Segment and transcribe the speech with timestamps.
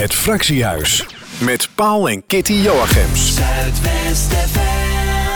[0.00, 1.06] Het Fractiehuis.
[1.40, 3.38] Met Paul en Kitty Joachims.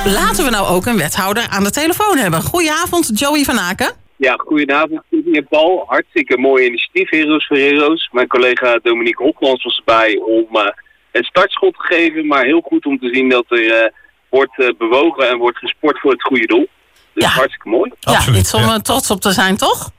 [0.05, 2.42] Laten we nou ook een wethouder aan de telefoon hebben.
[2.42, 3.92] Goedenavond, Joey van Aken.
[4.17, 5.85] Ja, goedenavond meneer Paul.
[5.87, 8.09] Hartstikke mooi initiatief, Heroes voor Heroes.
[8.12, 10.62] Mijn collega Dominique Hopmans was erbij om uh,
[11.12, 12.26] het startschot te geven.
[12.26, 13.88] Maar heel goed om te zien dat er uh,
[14.28, 16.68] wordt uh, bewogen en wordt gesport voor het goede doel.
[17.12, 17.28] Dus Ja.
[17.30, 17.92] hartstikke mooi.
[18.00, 19.90] Ja, iets om eh, trots op te zijn, toch?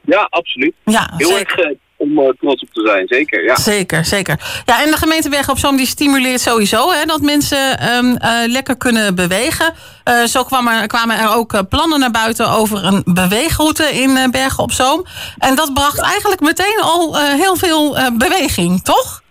[0.00, 0.74] Ja, absoluut.
[0.84, 1.58] Ja, Heel zeker.
[1.58, 3.44] erg eh, om eh, trots op te zijn, zeker.
[3.44, 3.56] Ja.
[3.56, 4.36] Zeker, zeker.
[4.64, 8.30] Ja, en de gemeente Bergen op Zoom die stimuleert sowieso hè, dat mensen ehm, eh,
[8.46, 9.74] lekker kunnen bewegen.
[10.04, 14.62] Eh, zo kwam er, kwamen er ook plannen naar buiten over een beweegroute in Bergen
[14.62, 15.04] op Zoom.
[15.38, 19.22] En dat bracht eigenlijk meteen al heel veel beweging, toch?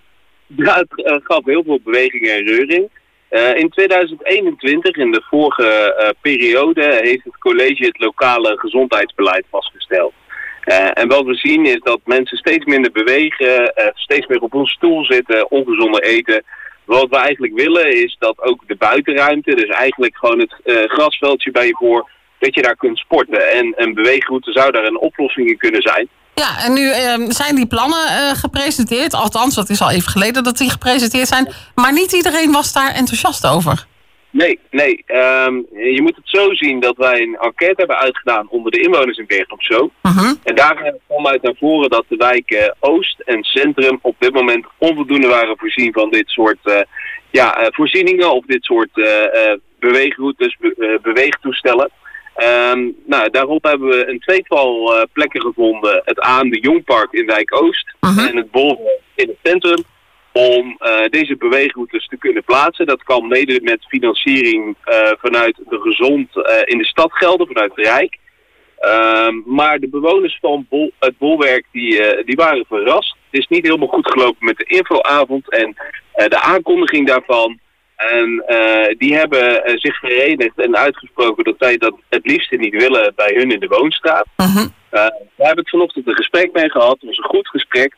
[0.56, 2.90] Ja, het gaf heel veel beweging en reuring.
[3.56, 10.14] In 2021, in de vorige periode, heeft het college het lokale gezondheidsbeleid vastgesteld.
[10.62, 14.54] Eh, en wat we zien is dat mensen steeds minder bewegen, eh, steeds meer op
[14.54, 16.44] een stoel zitten, ongezonder eten.
[16.86, 21.52] Wat we eigenlijk willen is dat ook de buitenruimte, dus eigenlijk gewoon het eh, grasveldje
[21.52, 22.10] bij je voor,
[22.40, 23.52] dat je daar kunt sporten.
[23.52, 26.08] En een beweegroute zou daar een oplossing in kunnen zijn.
[26.36, 26.92] Ja, en nu
[27.28, 29.14] zijn die plannen gepresenteerd.
[29.14, 31.54] Althans, dat is al even geleden dat die gepresenteerd zijn.
[31.76, 33.86] Maar niet iedereen was daar enthousiast over.
[34.32, 35.04] Nee, nee.
[35.06, 39.18] ehm, je moet het zo zien dat wij een enquête hebben uitgedaan onder de inwoners
[39.18, 39.92] in Bergen op Zoom.
[40.02, 40.34] Mhm.
[40.44, 44.66] En daar kwam uit naar voren dat de wijken Oost en Centrum op dit moment
[44.78, 46.82] onvoldoende waren voorzien van dit soort eh,
[47.32, 51.90] ja, eh, voorzieningen of dit soort eh, eh, beweegroutes, be- eh, beweegtoestellen.
[52.36, 56.02] Ehm, nou, daarop hebben we een tweetal eh, plekken gevonden.
[56.06, 58.20] Het Aan de Jongpark in Wijk Oost Mhm.
[58.20, 59.84] en het Bolwerk in het centrum.
[60.34, 62.86] Om eh, deze beweegroutes te kunnen plaatsen.
[62.86, 67.72] Dat kan mede met financiering eh, vanuit de gezond eh, in de stad gelden, vanuit
[67.76, 68.18] het Rijk.
[68.78, 73.16] Ehm, maar de bewoners van Bol- het bolwerk die, die waren verrast.
[73.30, 75.76] Het is niet helemaal goed gelopen met de infoavond en
[76.14, 77.60] de aankondiging daarvan.
[77.96, 78.44] En
[78.98, 83.52] die hebben zich verenigd en uitgesproken dat zij dat het liefste niet willen bij hun
[83.52, 84.26] in de woonstraat.
[84.38, 84.68] Mhm.
[84.92, 86.92] Uh, daar heb ik vanochtend een gesprek mee gehad.
[86.92, 87.96] Het was een goed gesprek.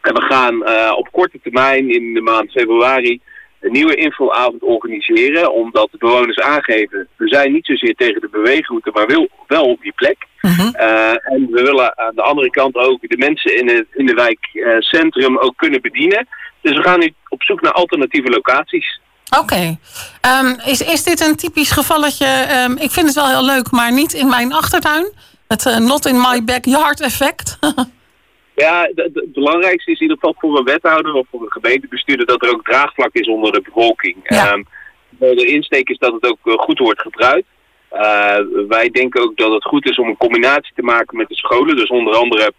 [0.00, 3.20] En we gaan eh, op korte termijn in de maand februari
[3.60, 5.52] een nieuwe infoavond organiseren.
[5.52, 9.80] Omdat de bewoners aangeven, we zijn niet zozeer tegen de beweegroute, maar wel, wel op
[9.80, 10.16] die plek.
[10.40, 10.74] Mhm.
[10.74, 14.14] Eh, en we willen aan de andere kant ook de mensen in, het, in de
[14.14, 16.28] wijk eh, centrum ook kunnen bedienen.
[16.60, 19.00] Dus we gaan nu op zoek naar alternatieve locaties.
[19.38, 19.78] Oké.
[20.20, 22.26] Ehm, is, is dit een typisch gevalletje?
[22.26, 25.12] ehm, ik vind het wel heel leuk, maar niet in mijn achtertuin.
[25.48, 27.58] Het not in my backyard effect.
[28.58, 32.42] Ja, het belangrijkste is in ieder geval voor een wethouder of voor een gemeentebestuurder dat
[32.42, 34.16] er ook draagvlak is onder de bevolking.
[34.22, 34.46] Ja.
[34.46, 34.62] Ehm,
[35.08, 37.46] de insteek is dat het ook eh, goed wordt gebruikt.
[37.88, 41.36] Eh, wij denken ook dat het goed is om een combinatie te maken met de
[41.36, 41.76] scholen.
[41.76, 42.52] Dus onder andere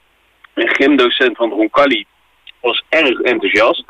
[0.54, 2.06] een gymdocent van Roncalli
[2.62, 3.84] was erg enthousiast.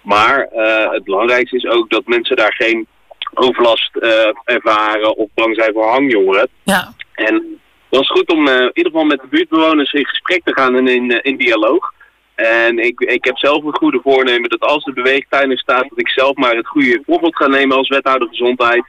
[0.00, 2.86] Maar eh, het belangrijkste is ook dat mensen daar geen
[3.34, 3.96] overlast
[4.44, 6.48] ervaren of bang zijn voor hangjongeren.
[6.62, 6.94] ja.
[7.14, 7.60] En
[7.92, 10.76] dat is goed om eh, in ieder geval met de buurtbewoners in gesprek te gaan
[10.76, 11.92] en in, eh, in dialoog.
[12.34, 15.98] En ik, ik heb zelf een goede voornemen dat als de beweegtuin er staat, dat
[15.98, 18.84] ik zelf maar het goede voorbeeld ga nemen als wethouder gezondheid.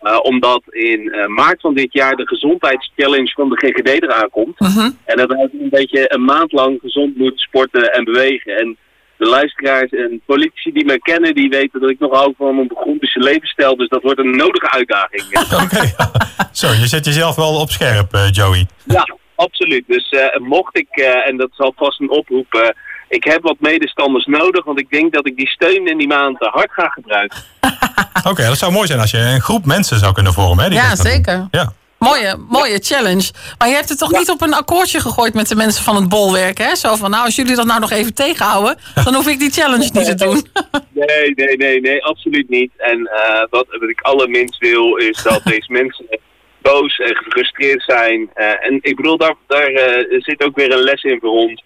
[0.00, 4.60] Eh, omdat in maart van dit jaar de gezondheidschallenge van de GGD eraan komt.
[4.60, 4.90] Mhm.
[5.04, 8.56] En dat wij een beetje een maand lang gezond moeten sporten en bewegen.
[8.56, 8.76] En
[9.20, 12.70] de luisteraars en politici die me kennen, die weten dat ik nog hou van een
[12.74, 13.76] grondische levensstijl.
[13.76, 15.22] Dus dat wordt een nodige uitdaging.
[15.64, 15.94] Oké.
[16.52, 18.66] Zo, je zet jezelf wel op scherp, eh, Joey.
[18.84, 19.84] Ja, absoluut.
[19.86, 22.68] Dus eh, mocht ik, eh, en dat zal vast een oproep, eh,
[23.08, 26.36] ik heb wat medestanders nodig, want ik denk dat ik die steun in die maand
[26.38, 27.38] hard ga gebruiken.
[28.30, 30.64] Oké, dat zou mooi zijn als je een groep mensen zou kunnen vormen.
[30.64, 30.96] Hè, die Ja, doen.
[30.96, 31.46] zeker.
[31.50, 31.72] Ja.
[32.08, 33.30] Mooie, mooie challenge.
[33.58, 36.08] Maar je hebt het toch niet op een akkoordje gegooid met de mensen van het
[36.08, 36.74] bolwerk, hè?
[36.74, 39.90] Zo van, nou, als jullie dat nou nog even tegenhouden, dan hoef ik die challenge
[39.92, 40.42] niet te doen.
[40.92, 42.72] Nee, nee, nee, nee, absoluut niet.
[42.76, 46.18] En eh, wat, wat ik allerminst wil, is dat deze mensen
[46.62, 48.30] boos en gefrustreerd zijn.
[48.34, 51.64] Eh, en ik bedoel, daar, daar eh, zit ook weer een les in voor ons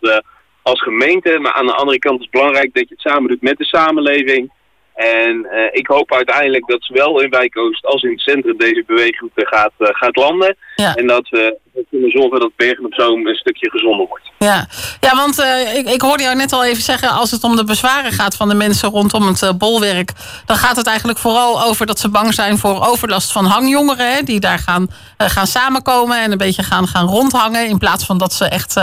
[0.62, 1.38] als gemeente.
[1.38, 3.64] Maar aan de andere kant is het belangrijk dat je het samen doet met de
[3.64, 4.52] samenleving.
[4.94, 8.84] En eh, ik hoop uiteindelijk dat zowel in Wijk Oost als in het centrum deze
[8.86, 10.56] beweegroute gaat, eh, gaat landen.
[10.76, 10.94] Ja.
[10.94, 11.58] En dat we
[11.90, 14.30] kunnen zorgen dat Bergen op Zoom een stukje gezonder wordt.
[14.38, 14.66] Ja,
[15.00, 17.08] ja want eh, ik, ik hoorde jou net al even zeggen...
[17.08, 20.12] als het om de bezwaren gaat van de mensen rondom het bolwerk...
[20.46, 24.14] dan gaat het eigenlijk vooral over dat ze bang zijn voor overlast van hangjongeren...
[24.14, 27.68] Hè, die daar gaan, gaan samenkomen en een beetje gaan, gaan rondhangen...
[27.68, 28.80] in plaats van dat ze echt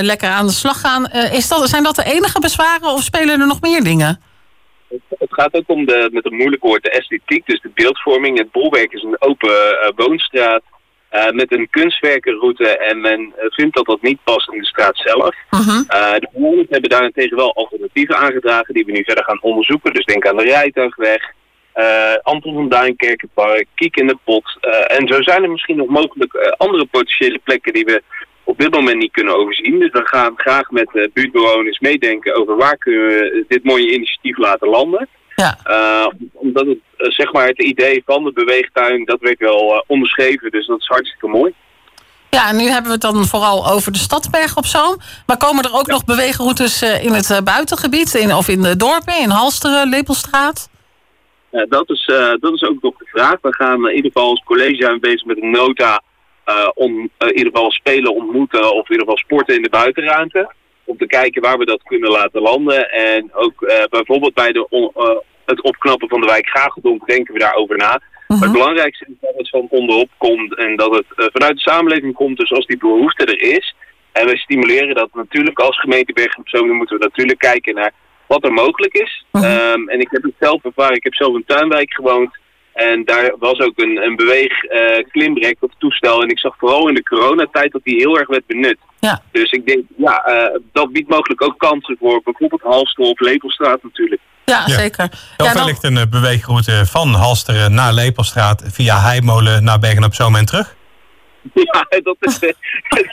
[0.00, 1.06] lekker aan de slag gaan.
[1.10, 4.32] Is dat, zijn dat de enige bezwaren of spelen er nog meer dingen?
[5.18, 8.38] Het gaat ook om de, met een moeilijk woord, de esthetiek, dus de beeldvorming.
[8.38, 10.62] Het bolwerk is een open eh, woonstraat
[11.08, 14.96] eh, met een kunstwerkenroute en men eh, vindt dat dat niet past in de straat
[14.96, 15.34] zelf.
[15.50, 15.82] Mhm.
[16.20, 18.14] De bewoners hebben daarentegen wel alternatieven.
[18.14, 19.94] alternatieven aangedragen die we nu verder gaan onderzoeken.
[19.94, 21.32] Dus denk aan de Rijtuigweg,
[21.74, 24.58] uh, Anton van Duin, Kerkenpark, Kiek in de Pot.
[24.60, 28.02] Uh, en zo zijn er misschien nog mogelijk uh, andere potentiële plekken die we
[28.44, 29.78] op dit moment niet kunnen overzien.
[29.78, 34.38] Dus we gaan graag met uh, buurtbewoners meedenken over waar kunnen we dit mooie initiatief
[34.38, 35.08] laten landen.
[35.36, 35.58] Ja.
[35.66, 40.50] Uh, omdat het, uh, zeg maar het idee van de beweegtuin, dat werd wel onderschreven.
[40.50, 41.52] Dus dat is hartstikke mooi.
[42.30, 44.96] Ja, en nu hebben we het dan vooral over de Stadsberg op Zoom.
[45.26, 45.92] Maar komen er ook ja.
[45.92, 48.14] nog beweegroutes in het buitengebied?
[48.14, 50.68] In, of in de dorpen, in Halsteren, Lepelstraat?
[51.68, 52.04] dat, is,
[52.40, 53.36] dat is ook nog de vraag.
[53.42, 56.02] We gaan in ieder geval als college zijn bezig met een nota
[56.74, 60.52] om uh, in ieder geval spelen ontmoeten of in ieder geval sporten in de buitenruimte.
[60.84, 62.90] Om te kijken waar we dat kunnen laten landen.
[62.90, 64.92] En ook uh, bijvoorbeeld bij de on,
[65.44, 68.00] het opknappen van de wijk Gageldonk denken we daarover na.
[68.28, 72.14] Maar het belangrijkste is dat het van onderop komt en dat het vanuit de samenleving
[72.14, 72.38] komt.
[72.38, 73.74] Dus als die behoefte er is.
[74.12, 76.66] En we stimuleren dat natuurlijk als gemeente Bergen op Zoom.
[76.66, 77.92] Dan moeten we natuurlijk kijken naar
[78.26, 79.24] wat er mogelijk is.
[79.32, 80.96] Um, en ik heb het zelf ervaren.
[80.96, 82.38] Ik heb zelf in een tuinwijk gewoond.
[82.74, 86.22] En daar was ook een, een beweeg uh, klimbrek of toestel.
[86.22, 88.78] En ik zag vooral in de coronatijd dat die heel erg werd benut.
[89.00, 89.22] Ja.
[89.32, 93.82] Dus ik denk, ja, uh, dat biedt mogelijk ook kansen voor bijvoorbeeld Halster of Lepelstraat
[93.82, 94.20] natuurlijk.
[94.44, 94.74] Ja, ja.
[94.74, 95.08] zeker.
[95.36, 95.54] Ja, dan...
[95.54, 100.76] wellicht een beweegroute van Halsteren naar Lepelstraat via Heimolen naar Bergen op Zoom en terug?
[101.52, 102.54] Ja, dat is, dat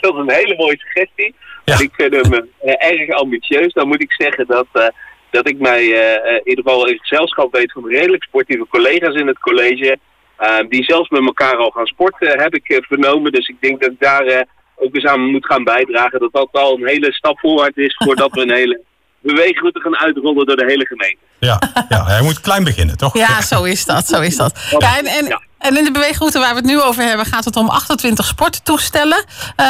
[0.00, 1.34] een hele mooie suggestie.
[1.64, 1.78] Ja.
[1.78, 3.72] Ik vind hem uh, erg ambitieus.
[3.72, 4.92] Dan moet ik zeggen dat
[5.32, 9.26] dat ik mij uh, in ieder geval in gezelschap weet van redelijk sportieve collega's in
[9.26, 9.98] het college.
[10.40, 13.32] Uh, die zelfs met elkaar al gaan sporten, heb ik uh, vernomen.
[13.32, 14.46] Dus ik denk dat ik daar
[14.76, 16.20] ook eens aan moet gaan bijdragen.
[16.20, 18.80] Dat dat al een hele stap voorwaarts is voordat we een hele
[19.32, 21.22] beweegroute gaan uitrollen door de hele gemeente.
[21.38, 23.16] Ja, ja, hij moet klein beginnen, toch?
[23.16, 24.06] Ja, zo is dat.
[24.06, 24.74] Zo is dat.
[24.78, 27.68] Ja, en, en in de beweegroute waar we het nu over hebben gaat het om
[27.68, 29.24] 28 sporttoestellen.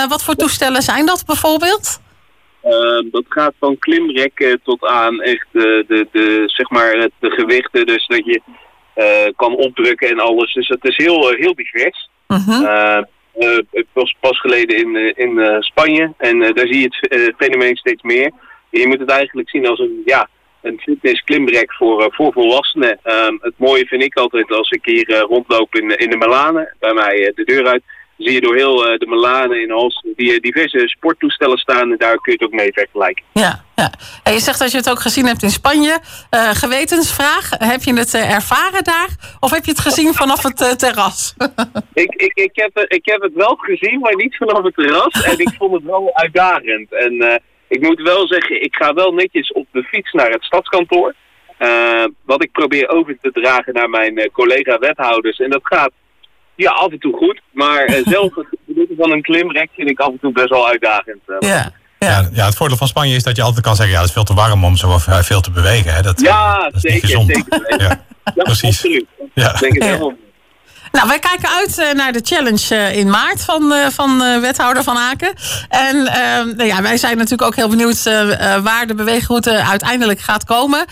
[0.09, 2.01] wat voor toestellen zijn dat bijvoorbeeld?
[2.65, 7.87] Uh, dat gaat van klimrekken tot aan echt de, de, de, zeg maar de gewichten.
[7.87, 8.41] Dus dat je
[8.97, 10.53] uh, kan opdrukken en alles.
[10.53, 12.09] Dus het is heel, heel divers.
[12.29, 13.03] Uh -huh.
[13.71, 18.31] ik was pas geleden in, in Spanje en daar zie je het fenomeen steeds meer.
[18.71, 20.29] Je moet het eigenlijk zien als een, ja,
[20.63, 22.99] een fitness klimrek voor, voor volwassenen.
[23.41, 27.33] het mooie vind ik altijd als ik hier rondloop in, in de Melanen, bij mij
[27.35, 27.83] de deur uit
[28.23, 31.91] zie je door heel uh, de Melanen in Hals die diverse sporttoestellen staan.
[31.91, 33.25] En daar kun je het ook mee vergelijken.
[33.33, 33.93] Ja, ja.
[34.23, 35.99] En je zegt dat je het ook gezien hebt in Spanje.
[36.31, 39.09] Uh, gewetensvraag, heb je het uh, ervaren daar?
[39.41, 41.35] Of heb je het gezien vanaf het terras?
[42.05, 45.23] ik, ik, ik, heb, ik heb het wel gezien, maar niet vanaf het terras.
[45.25, 46.93] en ik vond het wel uitdagend.
[46.93, 51.15] En ik moet wel zeggen, ik ga wel netjes op de fiets naar het stadskantoor.
[52.25, 55.39] wat ik probeer over te dragen naar mijn collega-wethouders.
[55.39, 55.93] En dat gaat
[56.55, 57.41] ja, af en toe goed.
[57.53, 60.69] Maar uh, zelf het benutten van een klimrek vind ik af en toe best wel
[60.69, 61.21] uitdagend.
[61.27, 61.37] Uh.
[61.39, 61.73] Ja.
[61.99, 62.29] Ja.
[62.33, 63.95] ja, het voordeel van Spanje is dat je altijd kan zeggen...
[63.95, 65.95] ja, het is veel te warm om zo veel te bewegen.
[65.95, 66.03] Hè.
[66.03, 67.09] Dat, ja, dat is zeker.
[67.09, 67.45] zeker.
[67.83, 68.05] ja,
[68.35, 68.69] ja, precies.
[68.69, 69.07] absoluut.
[69.35, 69.53] Ja.
[69.55, 70.13] Ik denk het helemaal.
[70.93, 75.35] Nou, wij kijken uit naar de challenge in maart van, van wethouder Van Aken.
[75.69, 76.03] En
[76.57, 78.03] nou ja, wij zijn natuurlijk ook heel benieuwd
[78.63, 80.87] waar de beweegroute uiteindelijk gaat komen.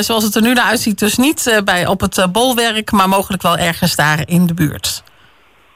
[0.00, 3.56] zoals het er nu naar uitziet, dus niet bij, op het bolwerk, maar mogelijk wel
[3.56, 5.02] ergens daar in de buurt.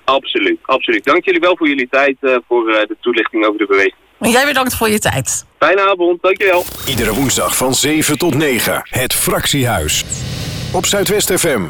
[0.04, 1.04] Absoluut, absoluut.
[1.04, 2.16] Dank jullie wel voor jullie tijd,
[2.48, 3.94] voor de toelichting over de beweging.
[4.18, 5.44] Jij bedankt voor je tijd.
[5.58, 6.64] Fijne avond, dankjewel.
[6.86, 10.04] Iedere woensdag van 7 tot 9, het Fractiehuis.
[10.72, 11.62] Op Zuidwest FM.